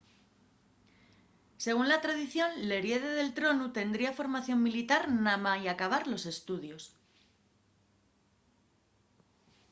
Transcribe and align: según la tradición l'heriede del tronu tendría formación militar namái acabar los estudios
según 1.65 1.87
la 1.91 1.99
tradición 2.05 2.51
l'heriede 2.67 3.09
del 3.19 3.35
tronu 3.37 3.65
tendría 3.79 4.17
formación 4.19 4.59
militar 4.67 5.03
namái 5.25 5.63
acabar 5.67 6.03
los 6.11 6.23
estudios 6.33 6.83